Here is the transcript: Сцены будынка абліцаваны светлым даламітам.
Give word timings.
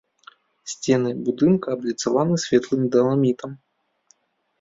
Сцены 0.71 1.09
будынка 1.27 1.67
абліцаваны 1.77 2.39
светлым 2.45 2.81
даламітам. 2.95 3.51